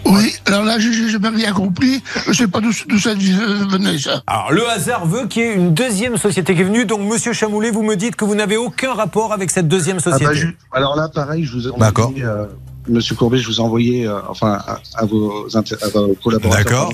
Oui, 0.05 0.35
alors 0.47 0.65
là, 0.65 0.79
j'ai 0.81 1.19
pas 1.21 1.31
rien 1.31 1.53
compris. 1.53 2.03
Je 2.27 2.33
sais 2.33 2.49
pas 2.49 2.61
d'où 2.61 2.73
ça 2.73 3.15
venait, 3.15 3.97
ça. 3.99 4.23
Alors, 4.27 4.51
le 4.51 4.69
hasard 4.69 5.07
veut 5.07 5.27
qu'il 5.29 5.43
y 5.43 5.45
ait 5.47 5.55
une 5.55 5.73
deuxième 5.73 6.17
société 6.17 6.57
qui 6.57 6.63
est 6.63 6.65
venue. 6.65 6.85
Donc, 6.85 7.01
monsieur 7.03 7.33
Chamoulet, 7.33 7.71
vous 7.71 7.85
me 7.85 7.95
dites 7.95 8.17
que 8.17 8.25
vous 8.25 8.35
n'avez 8.35 8.57
aucun 8.57 8.93
rapport 8.95 9.33
avec 9.33 9.51
cette 9.53 9.69
deuxième 9.69 9.99
Ah 10.01 10.11
société. 10.11 10.25
bah, 10.25 10.35
je- 10.35 10.49
alors 10.73 10.97
là, 10.97 11.09
pareil, 11.09 11.45
je 11.45 11.53
vous 11.53 11.69
ai 11.69 11.71
D'accord. 11.79 12.13
euh, 12.19 12.47
Monsieur 12.89 13.15
Courbet, 13.15 13.39
je 13.39 13.47
vous 13.47 13.57
ai 13.59 13.61
envoyé, 13.61 14.07
euh, 14.07 14.19
enfin, 14.29 14.59
à, 14.67 14.81
à 14.95 15.05
vos, 15.07 15.47
à 15.55 15.89
vos 15.95 16.15
collaborateurs, 16.23 16.91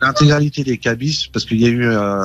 l'intégralité 0.00 0.64
des 0.64 0.78
cabis, 0.78 1.28
parce 1.32 1.44
qu'il 1.44 1.60
y 1.60 1.66
a 1.66 1.68
eu, 1.68 1.86
euh, 1.86 2.24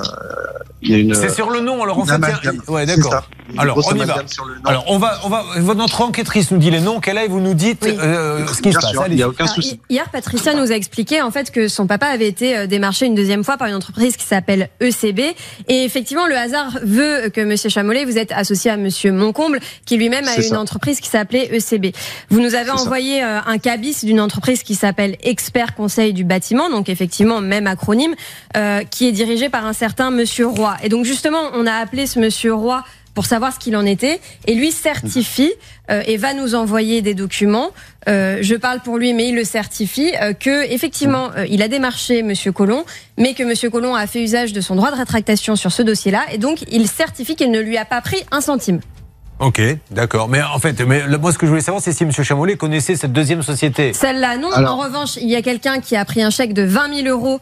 il 0.82 0.92
y 0.92 0.96
a 0.96 0.98
une. 0.98 1.14
C'est 1.14 1.30
sur 1.30 1.50
le 1.52 1.60
nom, 1.60 1.84
alors 1.84 1.98
a- 2.10 2.14
amalgame. 2.14 2.62
Ouais, 2.68 2.86
d'accord. 2.86 3.30
Alors, 3.58 3.80
on 3.86 3.96
y 3.96 4.06
va. 4.06 4.24
Alors, 4.66 4.86
on 4.88 4.98
va, 4.98 5.20
on 5.26 5.30
va. 5.30 5.74
Notre 5.76 6.02
enquêtrice 6.02 6.52
nous 6.52 6.58
dit 6.58 6.72
les 6.72 6.80
noms 6.80 7.00
qu'elle 7.00 7.18
a 7.18 7.26
et 7.26 7.28
vous 7.28 7.40
nous 7.40 7.54
dites 7.54 7.86
euh, 7.86 8.46
ce 8.48 8.62
qui 8.62 8.72
se 8.72 8.80
passe. 8.80 8.94
il 9.08 9.16
n'y 9.16 9.24
a 9.24 9.30
aucun 9.30 9.48
souci. 9.48 9.80
Hier, 9.90 10.10
Patricia 10.10 10.54
nous 10.54 10.72
a 10.72 10.76
expliqué 10.76 11.22
en 11.22 11.32
fait 11.32 11.52
que 11.52 11.68
son 11.68 11.88
papa 11.88 12.08
avait 12.08 12.28
été 12.28 12.58
euh, 12.58 12.68
démarché 12.68 13.06
une 13.06 13.16
deuxième 13.16 13.44
fois 13.44 13.58
par 13.58 13.68
une 13.68 13.76
entreprise 13.76 14.18
qui 14.18 14.26
s'appelle 14.26 14.70
ECB. 14.82 15.36
Et 15.68 15.84
effectivement, 15.84 16.28
le 16.28 16.38
hasard 16.38 16.80
veut 16.84 17.30
que 17.30 17.42
Monsieur 17.42 17.70
Chamolet, 17.70 18.06
vous 18.06 18.18
êtes 18.18 18.32
associé 18.32 18.72
à 18.72 18.78
Monsieur 18.78 19.12
Moncomble, 19.12 19.60
qui 19.86 19.98
lui-même 19.98 20.28
a 20.28 20.40
une 20.40 20.58
entreprise 20.58 21.00
qui 21.00 21.10
s'appelait 21.10 21.50
ECB. 21.54 21.96
Vous 22.30 22.40
nous 22.40 22.56
avez 22.56 22.72
envoyé 22.72 23.24
euh, 23.24 23.40
un 23.46 23.58
cabis 23.58 24.06
d'une 24.06 24.22
entreprise 24.22 24.64
qui 24.64 24.76
s'appelle 24.76 25.18
Expert 25.22 25.76
Conseil 25.76 26.14
du 26.14 26.24
bâtiment, 26.24 26.70
donc 26.70 26.90
effectivement 26.90 27.42
même 27.42 27.68
acronyme, 27.68 28.16
qui 28.90 29.08
est 29.08 29.12
dirigé 29.12 29.50
par 29.50 29.66
un 29.66 29.74
certain 29.74 30.12
Monsieur 30.12 30.48
Roy. 30.48 30.76
Et 30.84 30.90
donc 30.90 31.06
justement, 31.06 31.42
on 31.54 31.66
a 31.66 31.74
appelé 31.74 32.06
ce 32.06 32.20
Monsieur 32.20 32.54
Roy 32.54 32.84
pour 33.14 33.26
savoir 33.26 33.54
ce 33.54 33.60
qu'il 33.60 33.76
en 33.76 33.86
était. 33.86 34.20
Et 34.48 34.56
lui 34.56 34.72
certifie 34.72 35.52
euh, 35.90 36.02
et 36.08 36.18
va 36.18 36.34
nous 36.34 36.56
envoyer 36.56 37.02
des 37.02 37.14
documents. 37.14 37.72
Euh, 38.08 38.40
je 38.42 38.56
parle 38.56 38.80
pour 38.82 38.98
lui, 38.98 39.14
mais 39.14 39.30
il 39.30 39.36
le 39.36 39.44
certifie 39.44 40.12
euh, 40.22 40.34
que 40.34 40.72
effectivement, 40.72 41.30
euh, 41.38 41.46
il 41.50 41.62
a 41.62 41.68
démarché 41.68 42.24
Monsieur 42.24 42.52
Colomb, 42.52 42.86
mais 43.18 43.34
que 43.34 43.44
Monsieur 43.44 43.70
Colomb 43.70 43.96
a 43.96 44.08
fait 44.08 44.22
usage 44.22 44.54
de 44.54 44.62
son 44.62 44.76
droit 44.76 44.92
de 44.92 44.98
rétractation 44.98 45.56
sur 45.56 45.72
ce 45.72 45.82
dossier-là, 45.82 46.24
et 46.32 46.38
donc 46.38 46.64
il 46.72 46.88
certifie 46.88 47.36
qu'il 47.36 47.52
ne 47.52 47.60
lui 47.60 47.78
a 47.78 47.86
pas 47.86 48.02
pris 48.02 48.24
un 48.32 48.42
centime. 48.42 48.80
Ok, 49.40 49.62
d'accord. 49.92 50.30
Mais 50.30 50.42
en 50.42 50.60
fait, 50.60 50.80
mais, 50.82 51.06
moi, 51.18 51.32
ce 51.34 51.38
que 51.38 51.46
je 51.46 51.50
voulais 51.50 51.62
savoir, 51.62 51.84
c'est 51.84 51.92
si 51.92 52.04
M. 52.04 52.12
Chamolet 52.12 52.56
connaissait 52.56 52.96
cette 52.96 53.12
deuxième 53.12 53.42
société. 53.42 53.92
Celle-là, 53.92 54.38
non. 54.38 54.50
En 54.54 54.78
revanche, 54.78 55.18
il 55.18 55.28
y 55.28 55.36
a 55.36 55.42
quelqu'un 55.42 55.80
qui 55.80 55.96
a 55.96 56.06
pris 56.06 56.22
un 56.22 56.30
chèque 56.30 56.54
de 56.54 56.64
20 56.64 57.04
000 57.04 57.08
euros 57.08 57.42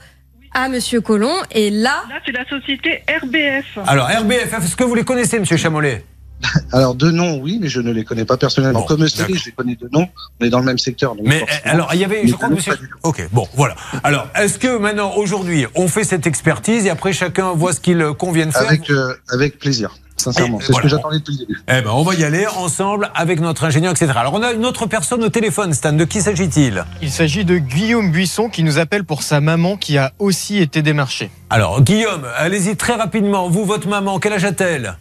à 0.53 0.69
Monsieur 0.69 1.01
Colomb. 1.01 1.35
Et 1.51 1.69
là. 1.69 2.03
Là, 2.09 2.19
c'est 2.25 2.31
la 2.31 2.47
société 2.47 3.03
RBF. 3.07 3.79
Alors, 3.87 4.07
RBF, 4.07 4.53
est-ce 4.53 4.75
que 4.75 4.83
vous 4.83 4.95
les 4.95 5.03
connaissez, 5.03 5.39
Monsieur 5.39 5.57
Chamolet? 5.57 6.03
Alors 6.71 6.95
de 6.95 7.11
nom, 7.11 7.37
oui, 7.37 7.59
mais 7.61 7.67
je 7.67 7.79
ne 7.81 7.91
les 7.91 8.03
connais 8.03 8.25
pas 8.25 8.37
personnellement. 8.37 8.81
Comme 8.83 9.07
je 9.07 9.25
les 9.25 9.51
connais 9.51 9.75
de 9.75 9.87
nom. 9.91 10.07
On 10.39 10.45
est 10.45 10.49
dans 10.49 10.59
le 10.59 10.65
même 10.65 10.77
secteur. 10.77 11.15
mais 11.23 11.45
alors, 11.65 11.93
il 11.93 11.99
y 11.99 12.03
avait, 12.03 12.27
je 12.27 12.33
crois 12.33 12.49
que 12.49 12.55
monsieur. 12.55 12.73
Ok, 13.03 13.27
bon, 13.31 13.47
voilà. 13.53 13.75
Alors, 14.03 14.27
est-ce 14.35 14.57
que 14.57 14.77
maintenant, 14.77 15.13
aujourd'hui, 15.15 15.65
on 15.75 15.87
fait 15.87 16.03
cette 16.03 16.27
expertise 16.27 16.85
et 16.85 16.89
après 16.89 17.13
chacun 17.13 17.51
voit 17.53 17.73
ce 17.73 17.79
qu'il 17.79 18.03
convient 18.17 18.47
de 18.47 18.51
faire? 18.51 18.67
Avec, 18.67 18.89
euh, 18.89 19.13
avec 19.29 19.59
plaisir 19.59 19.95
sincèrement. 20.21 20.59
C'est 20.61 20.73
ce 20.73 20.81
que 20.81 20.87
j'attendais 20.87 21.19
depuis 21.19 21.33
le 21.33 21.39
début. 21.39 21.59
Eh 21.67 21.81
ben, 21.81 21.91
on 21.91 22.03
va 22.03 22.15
y 22.15 22.23
aller 22.23 22.45
ensemble 22.47 23.09
avec 23.15 23.39
notre 23.39 23.63
ingénieur, 23.65 23.91
etc. 23.91 24.11
Alors, 24.15 24.33
on 24.33 24.41
a 24.41 24.51
une 24.53 24.65
autre 24.65 24.85
personne 24.85 25.23
au 25.23 25.29
téléphone, 25.29 25.73
Stan. 25.73 25.93
De 25.93 26.05
qui 26.05 26.21
s'agit-il? 26.21 26.83
Il 27.01 27.09
s'agit 27.11 27.45
de 27.45 27.57
Guillaume 27.57 28.11
Buisson 28.11 28.49
qui 28.49 28.63
nous 28.63 28.79
appelle 28.79 29.03
pour 29.03 29.23
sa 29.23 29.41
maman 29.41 29.77
qui 29.77 29.97
a 29.97 30.11
aussi 30.19 30.59
été 30.59 30.81
démarchée. 30.81 31.29
Alors, 31.49 31.81
Guillaume, 31.81 32.25
allez-y 32.37 32.75
très 32.75 32.95
rapidement. 32.95 33.49
Vous, 33.49 33.65
votre 33.65 33.87
maman, 33.87 34.19
quel 34.19 34.33
âge 34.33 34.45
a-t-elle? 34.45 34.97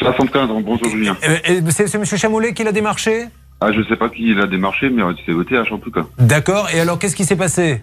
75 0.00 0.50
ans, 0.50 0.60
bonjour 0.60 0.88
Julien. 0.88 1.16
Eh, 1.22 1.58
eh, 1.58 1.70
c'est 1.70 1.94
M. 1.94 2.04
Chamoulet 2.04 2.52
qui 2.54 2.64
l'a 2.64 2.72
démarché? 2.72 3.26
Ah, 3.60 3.72
je 3.72 3.82
sais 3.88 3.96
pas 3.96 4.08
qui 4.08 4.34
l'a 4.34 4.46
démarché, 4.46 4.90
mais 4.90 5.02
c'est 5.24 5.32
au 5.32 5.44
TH 5.44 5.72
en 5.72 5.78
tout 5.78 5.90
cas. 5.90 6.04
D'accord, 6.18 6.68
et 6.74 6.80
alors 6.80 6.98
qu'est-ce 6.98 7.16
qui 7.16 7.24
s'est 7.24 7.36
passé? 7.36 7.80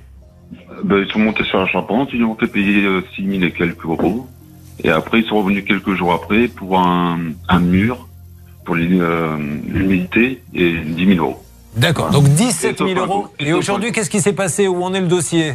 Ben, 0.83 1.03
Ils 1.05 1.11
sont 1.11 1.19
montés 1.19 1.43
sur 1.45 1.59
la 1.59 1.67
charpente, 1.67 2.09
ils 2.13 2.23
ont 2.23 2.35
fait 2.35 2.47
payer 2.47 2.85
6 3.15 3.25
000 3.27 3.43
et 3.43 3.51
quelques 3.51 3.85
euros. 3.85 4.27
Et 4.83 4.89
après, 4.89 5.19
ils 5.19 5.25
sont 5.25 5.37
revenus 5.37 5.65
quelques 5.65 5.93
jours 5.93 6.13
après 6.13 6.47
pour 6.47 6.79
un, 6.79 7.19
un 7.49 7.59
mur, 7.59 8.07
pour 8.65 8.75
euh, 8.75 9.37
l'humidité 9.67 10.41
et 10.53 10.73
10 10.73 11.15
000 11.15 11.25
euros. 11.25 11.43
D'accord, 11.75 12.11
donc 12.11 12.25
17 12.25 12.77
000 12.77 12.91
euros. 12.99 13.27
Et 13.39 13.51
aujourd'hui, 13.53 13.91
qu'est-ce 13.91 14.09
qui 14.09 14.21
s'est 14.21 14.33
passé? 14.33 14.67
Où 14.67 14.83
en 14.83 14.93
est 14.93 15.01
le 15.01 15.07
dossier? 15.07 15.53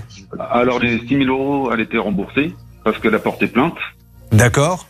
Alors, 0.51 0.81
les 0.81 0.99
6 0.99 1.25
000 1.25 1.31
euros, 1.31 1.71
elle 1.73 1.81
était 1.81 1.99
remboursée 1.99 2.55
parce 2.85 2.99
qu'elle 2.99 3.15
a 3.15 3.21
porté 3.21 3.47
plainte. 3.47 3.77
D'accord. 4.33 4.87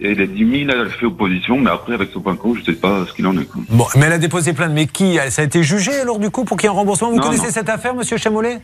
Et 0.00 0.14
les 0.16 0.26
10 0.26 0.66
000, 0.66 0.70
elle 0.72 0.86
a 0.86 0.90
fait 0.90 1.06
opposition, 1.06 1.60
mais 1.60 1.70
après, 1.70 1.94
avec 1.94 2.10
son 2.12 2.18
banco, 2.18 2.54
je 2.56 2.60
ne 2.60 2.64
sais 2.64 2.72
pas 2.72 3.06
ce 3.06 3.12
qu'il 3.12 3.26
en 3.28 3.38
est. 3.38 3.48
Bon, 3.68 3.86
mais 3.94 4.06
elle 4.06 4.12
a 4.14 4.18
déposé 4.18 4.52
plainte, 4.52 4.72
mais 4.72 4.86
qui? 4.86 5.18
Ça 5.30 5.42
a 5.42 5.44
été 5.44 5.62
jugé 5.62 5.92
alors, 5.92 6.18
du 6.18 6.30
coup, 6.30 6.44
pour 6.44 6.56
qu'il 6.56 6.68
y 6.68 6.72
ait 6.72 6.74
un 6.74 6.76
remboursement? 6.76 7.12
Vous 7.12 7.20
connaissez 7.20 7.52
cette 7.52 7.68
affaire, 7.68 7.94
monsieur 7.94 8.16
Chamolet? 8.16 8.60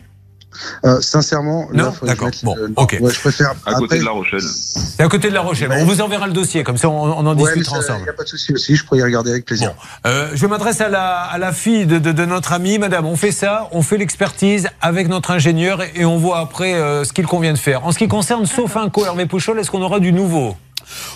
Euh, 0.84 1.00
sincèrement, 1.00 1.68
non, 1.72 1.92
d'accord. 2.02 2.30
Bon, 2.42 2.56
ok. 2.76 2.98
je 3.00 3.20
préfère. 3.20 3.54
À 3.66 3.74
côté 3.74 3.98
de 3.98 4.04
La 4.04 4.10
Rochelle. 4.10 4.40
C'est 4.40 5.02
à 5.02 5.08
côté 5.08 5.28
de 5.28 5.34
La 5.34 5.40
Rochelle. 5.40 5.70
on 5.72 5.84
vous 5.84 6.00
enverra 6.00 6.26
le 6.26 6.32
dossier, 6.32 6.64
comme 6.64 6.76
ça 6.76 6.88
on, 6.88 7.26
en 7.26 7.34
discutera 7.34 7.78
ensemble. 7.78 8.00
Il 8.00 8.04
n'y 8.04 8.08
a 8.08 8.12
pas 8.12 8.24
de 8.24 8.28
souci 8.28 8.52
aussi, 8.52 8.76
je 8.76 8.84
pourrais 8.84 9.00
y 9.00 9.02
regarder 9.02 9.30
avec 9.30 9.44
plaisir. 9.44 9.74
Bon. 9.74 10.10
Euh, 10.10 10.30
je 10.34 10.46
m'adresse 10.46 10.80
à 10.80 10.88
la, 10.88 11.20
à 11.20 11.38
la 11.38 11.52
fille 11.52 11.86
de, 11.86 11.98
de, 11.98 12.12
de, 12.12 12.24
notre 12.24 12.52
ami, 12.52 12.78
madame. 12.78 13.06
On 13.06 13.16
fait 13.16 13.32
ça, 13.32 13.68
on 13.72 13.82
fait 13.82 13.98
l'expertise 13.98 14.68
avec 14.80 15.08
notre 15.08 15.30
ingénieur 15.30 15.82
et, 15.94 16.04
on 16.04 16.16
voit 16.16 16.38
après 16.38 16.74
euh, 16.74 17.04
ce 17.04 17.12
qu'il 17.12 17.26
convient 17.26 17.52
de 17.52 17.58
faire. 17.58 17.84
En 17.84 17.92
ce 17.92 17.98
qui 17.98 18.08
concerne 18.08 18.46
Sofinco, 18.46 19.04
Hervé 19.04 19.26
Pouchol, 19.26 19.58
est-ce 19.58 19.70
qu'on 19.70 19.82
aura 19.82 20.00
du 20.00 20.12
nouveau? 20.12 20.56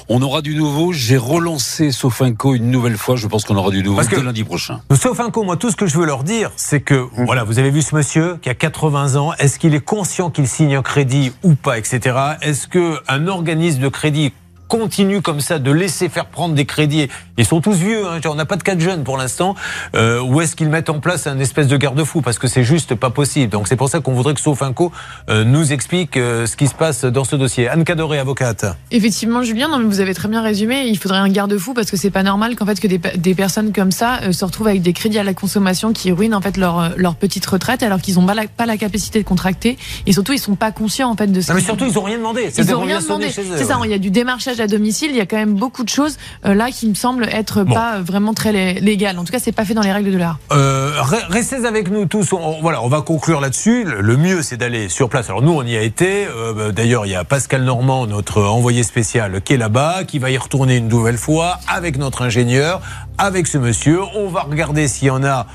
On 0.08 0.22
aura 0.22 0.42
du 0.42 0.54
nouveau. 0.54 0.92
J'ai 0.92 1.16
relancé 1.16 1.92
Sofinco 1.92 2.54
une 2.54 2.70
nouvelle 2.70 2.96
fois. 2.96 3.16
Je 3.16 3.26
pense 3.26 3.44
qu'on 3.44 3.56
aura 3.56 3.70
du 3.70 3.82
nouveau 3.82 3.96
Parce 3.96 4.08
que 4.08 4.20
lundi 4.20 4.44
prochain. 4.44 4.80
Sofinco, 4.94 5.42
moi, 5.42 5.56
tout 5.56 5.70
ce 5.70 5.76
que 5.76 5.86
je 5.86 5.96
veux 5.96 6.06
leur 6.06 6.24
dire, 6.24 6.50
c'est 6.56 6.80
que, 6.80 6.94
mmh. 6.94 7.24
voilà, 7.24 7.44
vous 7.44 7.58
avez 7.58 7.70
vu 7.70 7.82
ce 7.82 7.94
monsieur 7.94 8.38
qui 8.40 8.48
a 8.48 8.54
80 8.54 9.16
ans. 9.16 9.32
Est-ce 9.38 9.58
qu'il 9.58 9.74
est 9.74 9.84
conscient 9.84 10.30
qu'il 10.30 10.48
signe 10.48 10.76
un 10.76 10.82
crédit 10.82 11.32
ou 11.42 11.54
pas, 11.54 11.78
etc. 11.78 12.16
Est-ce 12.40 12.68
qu'un 12.68 13.26
organisme 13.26 13.80
de 13.80 13.88
crédit 13.88 14.32
continue 14.72 15.20
comme 15.20 15.40
ça 15.40 15.58
de 15.58 15.70
laisser 15.70 16.08
faire 16.08 16.24
prendre 16.24 16.54
des 16.54 16.64
crédits, 16.64 17.08
ils 17.36 17.44
sont 17.44 17.60
tous 17.60 17.74
vieux, 17.74 18.06
hein, 18.06 18.20
on 18.24 18.34
n'a 18.34 18.46
pas 18.46 18.56
de 18.56 18.62
cas 18.62 18.74
de 18.74 18.80
jeunes 18.80 19.04
pour 19.04 19.18
l'instant, 19.18 19.54
euh, 19.94 20.22
ou 20.22 20.40
est-ce 20.40 20.56
qu'ils 20.56 20.70
mettent 20.70 20.88
en 20.88 20.98
place 20.98 21.26
un 21.26 21.38
espèce 21.38 21.68
de 21.68 21.76
garde-fou? 21.76 22.22
Parce 22.22 22.38
que 22.38 22.48
c'est 22.48 22.64
juste 22.64 22.94
pas 22.94 23.10
possible. 23.10 23.52
Donc 23.52 23.68
c'est 23.68 23.76
pour 23.76 23.90
ça 23.90 24.00
qu'on 24.00 24.14
voudrait 24.14 24.32
que 24.32 24.40
Sofinco 24.40 24.90
euh, 25.28 25.44
nous 25.44 25.74
explique 25.74 26.16
euh, 26.16 26.46
ce 26.46 26.56
qui 26.56 26.68
se 26.68 26.74
passe 26.74 27.04
dans 27.04 27.24
ce 27.24 27.36
dossier. 27.36 27.68
Anne 27.68 27.84
Cadoré, 27.84 28.18
avocate. 28.18 28.64
Effectivement, 28.90 29.42
Julien, 29.42 29.68
non, 29.68 29.78
mais 29.78 29.84
vous 29.84 30.00
avez 30.00 30.14
très 30.14 30.28
bien 30.28 30.40
résumé. 30.40 30.84
Il 30.86 30.96
faudrait 30.96 31.18
un 31.18 31.28
garde-fou 31.28 31.74
parce 31.74 31.90
que 31.90 31.98
c'est 31.98 32.10
pas 32.10 32.22
normal 32.22 32.56
qu'en 32.56 32.64
fait 32.64 32.80
que 32.80 32.86
des, 32.86 33.34
personnes 33.34 33.74
comme 33.74 33.92
ça 33.92 34.20
euh, 34.22 34.32
se 34.32 34.42
retrouvent 34.42 34.68
avec 34.68 34.80
des 34.80 34.94
crédits 34.94 35.18
à 35.18 35.24
la 35.24 35.34
consommation 35.34 35.92
qui 35.92 36.12
ruinent 36.12 36.34
en 36.34 36.40
fait 36.40 36.56
leur, 36.56 36.96
leur 36.96 37.16
petite 37.16 37.44
retraite 37.44 37.82
alors 37.82 38.00
qu'ils 38.00 38.14
n'ont 38.14 38.24
pas 38.24 38.34
la, 38.34 38.46
pas 38.46 38.64
la 38.64 38.78
capacité 38.78 39.22
de 39.22 39.28
contracter 39.28 39.76
et 40.06 40.14
surtout 40.14 40.32
ils 40.32 40.38
sont 40.38 40.56
pas 40.56 40.72
conscients 40.72 41.10
en 41.10 41.16
fait 41.16 41.26
de 41.26 41.42
ça. 41.42 41.52
mais 41.52 41.60
surtout 41.60 41.84
ils 41.84 41.98
ont 41.98 42.04
rien 42.04 42.16
demandé. 42.16 42.50
Ils 42.56 42.74
ont 42.74 42.80
rien 42.80 43.00
demandé. 43.00 43.28
C'est 43.28 43.64
ça. 43.64 43.78
Il 43.84 43.90
y 43.90 43.94
a 43.94 43.98
du 43.98 44.10
démarchage 44.10 44.61
à 44.62 44.66
domicile, 44.66 45.10
il 45.10 45.16
y 45.16 45.20
a 45.20 45.26
quand 45.26 45.36
même 45.36 45.54
beaucoup 45.54 45.84
de 45.84 45.88
choses 45.88 46.16
euh, 46.46 46.54
là 46.54 46.70
qui 46.70 46.88
me 46.88 46.94
semblent 46.94 47.28
être 47.30 47.64
pas 47.64 48.00
vraiment 48.00 48.34
très 48.34 48.52
légales. 48.74 49.18
En 49.18 49.24
tout 49.24 49.32
cas, 49.32 49.38
c'est 49.38 49.52
pas 49.52 49.64
fait 49.64 49.74
dans 49.74 49.82
les 49.82 49.92
règles 49.92 50.12
de 50.12 50.18
l'art. 50.18 50.38
Euh, 50.52 50.92
restez 51.28 51.66
avec 51.66 51.90
nous 51.90 52.06
tous. 52.06 52.32
On, 52.32 52.60
voilà, 52.60 52.82
on 52.82 52.88
va 52.88 53.02
conclure 53.02 53.40
là-dessus. 53.40 53.84
Le 53.84 54.16
mieux, 54.16 54.42
c'est 54.42 54.56
d'aller 54.56 54.88
sur 54.88 55.08
place. 55.08 55.28
Alors 55.28 55.42
nous, 55.42 55.52
on 55.52 55.64
y 55.64 55.76
a 55.76 55.82
été. 55.82 56.26
Euh, 56.26 56.72
d'ailleurs, 56.72 57.06
il 57.06 57.12
y 57.12 57.14
a 57.14 57.24
Pascal 57.24 57.64
Normand, 57.64 58.06
notre 58.06 58.42
envoyé 58.42 58.82
spécial, 58.82 59.42
qui 59.42 59.54
est 59.54 59.58
là-bas, 59.58 60.04
qui 60.04 60.18
va 60.18 60.30
y 60.30 60.38
retourner 60.38 60.76
une 60.76 60.88
nouvelle 60.88 61.18
fois 61.18 61.58
avec 61.68 61.98
notre 61.98 62.22
ingénieur, 62.22 62.80
avec 63.18 63.46
ce 63.46 63.58
monsieur. 63.58 64.00
On 64.16 64.28
va 64.28 64.42
regarder 64.42 64.88
s'il 64.88 65.08
y 65.08 65.10
en 65.10 65.24
a 65.24 65.46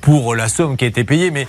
pour 0.00 0.36
la 0.36 0.48
somme 0.48 0.76
qui 0.76 0.84
a 0.84 0.88
été 0.88 1.02
payée, 1.02 1.32
mais 1.32 1.48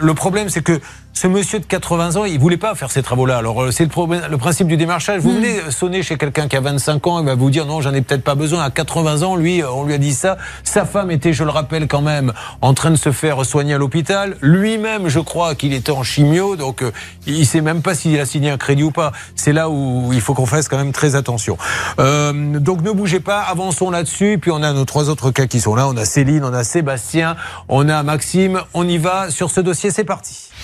le 0.00 0.14
problème, 0.14 0.48
c'est 0.48 0.62
que 0.62 0.80
ce 1.16 1.26
monsieur 1.26 1.58
de 1.58 1.64
80 1.64 2.16
ans, 2.16 2.26
il 2.26 2.38
voulait 2.38 2.58
pas 2.58 2.74
faire 2.74 2.90
ces 2.90 3.02
travaux-là. 3.02 3.38
Alors 3.38 3.62
euh, 3.62 3.70
c'est 3.70 3.84
le, 3.84 4.28
le, 4.28 4.36
principe 4.36 4.68
du 4.68 4.76
démarchage. 4.76 5.22
Vous 5.22 5.30
hmm. 5.30 5.36
venez 5.36 5.70
sonner 5.70 6.02
chez 6.02 6.18
quelqu'un 6.18 6.46
qui 6.46 6.56
a 6.56 6.60
25 6.60 7.06
ans, 7.06 7.20
il 7.20 7.24
va 7.24 7.34
vous 7.34 7.48
dire 7.48 7.64
non, 7.64 7.80
j'en 7.80 7.94
ai 7.94 8.02
peut-être 8.02 8.22
pas 8.22 8.34
besoin. 8.34 8.62
À 8.62 8.70
80 8.70 9.22
ans, 9.22 9.34
lui, 9.34 9.62
on 9.64 9.84
lui 9.84 9.94
a 9.94 9.98
dit 9.98 10.12
ça. 10.12 10.36
Sa 10.62 10.84
femme 10.84 11.10
était, 11.10 11.32
je 11.32 11.42
le 11.42 11.48
rappelle 11.48 11.88
quand 11.88 12.02
même, 12.02 12.34
en 12.60 12.74
train 12.74 12.90
de 12.90 12.96
se 12.96 13.12
faire 13.12 13.46
soigner 13.46 13.72
à 13.72 13.78
l'hôpital. 13.78 14.36
Lui-même, 14.42 15.08
je 15.08 15.18
crois 15.18 15.54
qu'il 15.54 15.72
était 15.72 15.90
en 15.90 16.02
chimio, 16.02 16.54
donc 16.54 16.82
euh, 16.82 16.92
il 17.26 17.46
sait 17.46 17.62
même 17.62 17.80
pas 17.80 17.94
s'il 17.94 18.20
a 18.20 18.26
signé 18.26 18.50
un 18.50 18.58
crédit 18.58 18.82
ou 18.82 18.90
pas. 18.90 19.12
C'est 19.36 19.54
là 19.54 19.70
où 19.70 20.10
il 20.12 20.20
faut 20.20 20.34
qu'on 20.34 20.44
fasse 20.44 20.68
quand 20.68 20.76
même 20.76 20.92
très 20.92 21.14
attention. 21.14 21.56
Euh, 21.98 22.58
donc 22.58 22.82
ne 22.82 22.90
bougez 22.90 23.20
pas, 23.20 23.40
avançons 23.40 23.88
là-dessus. 23.88 24.36
Puis 24.38 24.50
on 24.50 24.62
a 24.62 24.74
nos 24.74 24.84
trois 24.84 25.08
autres 25.08 25.30
cas 25.30 25.46
qui 25.46 25.60
sont 25.60 25.74
là. 25.76 25.88
On 25.88 25.96
a 25.96 26.04
Céline, 26.04 26.44
on 26.44 26.52
a 26.52 26.62
Sébastien, 26.62 27.36
on 27.70 27.88
a 27.88 28.02
Maxime. 28.02 28.60
On 28.74 28.86
y 28.86 28.98
va 28.98 29.30
sur 29.30 29.50
ce 29.50 29.62
dossier. 29.62 29.90
C'est 29.90 30.04
parti. 30.04 30.50